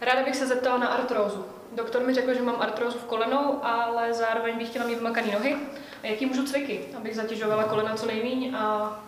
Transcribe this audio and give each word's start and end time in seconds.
Ráda 0.00 0.22
bych 0.24 0.36
se 0.36 0.46
zeptala 0.46 0.78
na 0.78 0.86
artrózu. 0.86 1.44
Doktor 1.72 2.02
mi 2.06 2.14
řekl, 2.14 2.34
že 2.34 2.42
mám 2.42 2.60
artrózu 2.60 2.98
v 2.98 3.04
kolenou, 3.04 3.60
ale 3.62 4.14
zároveň 4.14 4.58
bych 4.58 4.68
chtěla 4.68 4.86
mít 4.86 4.94
vymakaný 4.94 5.32
nohy. 5.32 5.56
A 6.02 6.06
jaký 6.06 6.26
můžu 6.26 6.46
cviky, 6.46 6.80
abych 6.96 7.16
zatěžovala 7.16 7.64
kolena 7.64 7.94
co 7.94 8.06
nejméně 8.06 8.58
a 8.58 8.98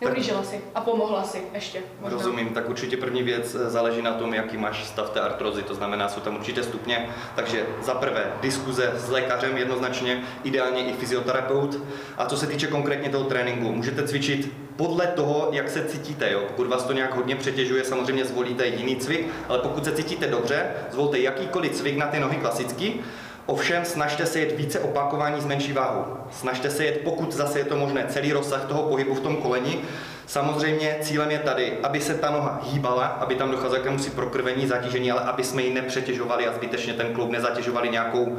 neublížila 0.00 0.42
si 0.42 0.60
a 0.74 0.80
pomohla 0.80 1.24
si 1.24 1.42
ještě. 1.54 1.80
Možná. 2.00 2.18
Rozumím, 2.18 2.48
tak 2.48 2.68
určitě 2.68 2.96
první 2.96 3.22
věc 3.22 3.54
eh, 3.54 3.70
záleží 3.70 4.02
na 4.02 4.12
tom, 4.12 4.34
jaký 4.34 4.56
máš 4.56 4.84
stav 4.84 5.10
té 5.10 5.20
artrozy, 5.20 5.62
to 5.62 5.74
znamená, 5.74 6.08
jsou 6.08 6.20
tam 6.20 6.36
určitě 6.36 6.62
stupně, 6.62 7.08
takže 7.34 7.66
za 7.82 7.94
prvé 7.94 8.32
diskuze 8.40 8.92
s 8.96 9.10
lékařem 9.10 9.56
jednoznačně, 9.56 10.22
ideálně 10.44 10.84
i 10.84 10.92
fyzioterapeut. 10.92 11.78
A 12.16 12.26
co 12.26 12.36
se 12.36 12.46
týče 12.46 12.66
konkrétně 12.66 13.08
toho 13.08 13.24
tréninku, 13.24 13.72
můžete 13.72 14.08
cvičit 14.08 14.52
podle 14.76 15.06
toho, 15.06 15.48
jak 15.52 15.70
se 15.70 15.84
cítíte. 15.84 16.32
Jo? 16.32 16.44
Pokud 16.48 16.66
vás 16.66 16.84
to 16.84 16.92
nějak 16.92 17.14
hodně 17.14 17.36
přetěžuje, 17.36 17.84
samozřejmě 17.84 18.24
zvolíte 18.24 18.66
jiný 18.66 18.96
cvik, 18.96 19.26
ale 19.48 19.58
pokud 19.58 19.84
se 19.84 19.92
cítíte 19.92 20.26
dobře, 20.26 20.66
zvolte 20.90 21.18
jakýkoliv 21.18 21.72
cvik 21.72 21.96
na 21.96 22.06
ty 22.06 22.20
nohy 22.20 22.36
klasicky, 22.36 23.00
Ovšem 23.46 23.84
snažte 23.84 24.26
se 24.26 24.40
jet 24.40 24.56
více 24.56 24.80
opakování 24.80 25.40
s 25.40 25.46
menší 25.46 25.72
váhou. 25.72 26.04
Snažte 26.30 26.70
se 26.70 26.84
jet, 26.84 27.00
pokud 27.04 27.32
zase 27.32 27.58
je 27.58 27.64
to 27.64 27.76
možné, 27.76 28.04
celý 28.08 28.32
rozsah 28.32 28.64
toho 28.64 28.82
pohybu 28.82 29.14
v 29.14 29.20
tom 29.20 29.36
koleni. 29.36 29.80
Samozřejmě 30.26 30.96
cílem 31.00 31.30
je 31.30 31.38
tady, 31.38 31.72
aby 31.82 32.00
se 32.00 32.14
ta 32.14 32.30
noha 32.30 32.60
hýbala, 32.64 33.04
aby 33.04 33.34
tam 33.34 33.50
docházelo 33.50 33.84
k 33.84 34.00
si 34.00 34.10
prokrvení, 34.10 34.66
zatížení, 34.66 35.12
ale 35.12 35.20
aby 35.20 35.44
jsme 35.44 35.62
ji 35.62 35.74
nepřetěžovali 35.74 36.46
a 36.46 36.52
zbytečně 36.52 36.92
ten 36.92 37.14
kloub 37.14 37.30
nezatěžovali 37.30 37.88
nějakou 37.88 38.38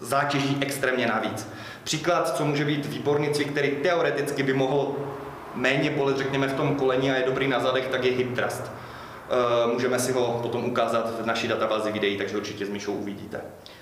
zátěží 0.00 0.58
extrémně 0.60 1.06
navíc. 1.06 1.48
Příklad, 1.84 2.36
co 2.36 2.44
může 2.44 2.64
být 2.64 2.86
výborný 2.86 3.30
cvik, 3.30 3.50
který 3.50 3.70
teoreticky 3.70 4.42
by 4.42 4.52
mohl 4.52 4.94
méně 5.54 5.90
bolet, 5.90 6.18
řekněme, 6.18 6.48
v 6.48 6.54
tom 6.54 6.74
koleni 6.74 7.10
a 7.10 7.16
je 7.16 7.26
dobrý 7.26 7.48
na 7.48 7.60
zadech, 7.60 7.88
tak 7.88 8.04
je 8.04 8.12
hip 8.12 8.34
thrust. 8.34 8.70
Eh, 9.30 9.66
můžeme 9.72 9.98
si 9.98 10.12
ho 10.12 10.38
potom 10.42 10.64
ukázat 10.64 11.20
v 11.20 11.26
naší 11.26 11.48
databázi 11.48 11.92
videí, 11.92 12.18
takže 12.18 12.36
určitě 12.36 12.66
s 12.66 12.68
Míšou 12.68 12.92
uvidíte. 12.92 13.40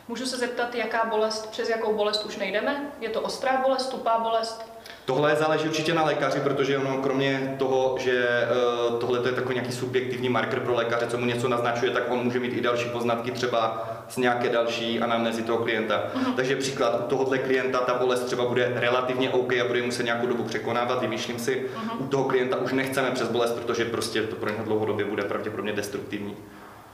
Můžu 0.09 0.27
se 0.27 0.37
zeptat, 0.37 0.75
jaká 0.75 1.05
bolest, 1.05 1.51
přes 1.51 1.69
jakou 1.69 1.95
bolest 1.95 2.25
už 2.25 2.37
nejdeme? 2.37 2.93
Je 3.01 3.09
to 3.09 3.21
ostrá 3.21 3.57
bolest, 3.57 3.87
tupá 3.87 4.19
bolest? 4.19 4.73
Tohle 5.05 5.37
záleží 5.37 5.69
určitě 5.69 5.95
na 5.95 6.05
lékaři, 6.05 6.41
protože 6.41 6.79
ono 6.79 7.03
kromě 7.03 7.55
toho, 7.59 7.97
že 8.01 8.49
uh, 8.91 8.99
tohle 8.99 9.21
je 9.29 9.33
takový 9.33 9.55
nějaký 9.55 9.73
subjektivní 9.73 10.29
marker 10.29 10.61
pro 10.61 10.75
lékaře, 10.75 11.07
co 11.07 11.19
mu 11.19 11.25
něco 11.25 11.49
naznačuje, 11.49 11.91
tak 11.91 12.11
on 12.11 12.19
může 12.19 12.41
mít 12.41 12.53
i 12.53 12.61
další 12.61 12.89
poznatky 12.89 13.31
třeba 13.31 13.89
z 14.09 14.17
nějaké 14.17 14.49
další 14.49 15.01
anamnézy 15.01 15.43
toho 15.43 15.59
klienta. 15.59 16.03
Uh-huh. 16.15 16.35
Takže 16.35 16.57
příklad 16.57 17.01
u 17.01 17.03
tohohle 17.03 17.39
klienta 17.39 17.79
ta 17.79 17.95
bolest 17.95 18.25
třeba 18.25 18.45
bude 18.45 18.73
relativně 18.75 19.31
OK 19.31 19.53
a 19.53 19.65
bude 19.67 19.83
muset 19.83 20.03
nějakou 20.03 20.27
dobu 20.27 20.45
překonávat, 20.45 21.01
vymýšlím 21.01 21.39
si. 21.39 21.67
Uh-huh. 21.75 22.05
U 22.05 22.07
toho 22.07 22.25
klienta 22.25 22.57
už 22.57 22.73
nechceme 22.73 23.11
přes 23.11 23.29
bolest, 23.29 23.53
protože 23.53 23.85
prostě 23.85 24.23
to 24.23 24.37
pro 24.37 24.51
něho 24.51 24.65
dlouhodobě 24.65 25.05
bude 25.05 25.23
pravděpodobně 25.23 25.73
destruktivní. 25.73 26.37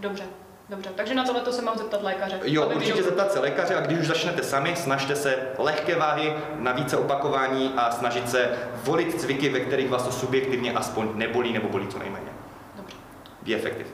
Dobře. 0.00 0.24
Dobře, 0.68 0.90
takže 0.94 1.14
na 1.14 1.24
tohle 1.24 1.52
se 1.52 1.62
mám 1.62 1.78
zeptat 1.78 2.02
lékaře. 2.02 2.40
Jo, 2.44 2.70
určitě 2.74 3.02
zeptat 3.02 3.32
se 3.32 3.40
lékaře 3.40 3.74
a 3.74 3.80
když 3.80 3.98
už 3.98 4.06
začnete 4.06 4.42
sami, 4.42 4.76
snažte 4.76 5.16
se 5.16 5.36
lehké 5.58 5.96
váhy 5.96 6.34
na 6.58 6.72
více 6.72 6.96
opakování 6.96 7.72
a 7.76 7.90
snažit 7.90 8.30
se 8.30 8.50
volit 8.84 9.20
cviky, 9.20 9.48
ve 9.48 9.60
kterých 9.60 9.88
vás 9.88 10.02
to 10.02 10.12
subjektivně 10.12 10.72
aspoň 10.72 11.08
nebolí 11.14 11.52
nebo 11.52 11.68
bolí 11.68 11.88
co 11.88 11.98
nejméně. 11.98 12.30
Dobře. 12.76 12.96
Be 13.42 13.54
effective. 13.54 13.88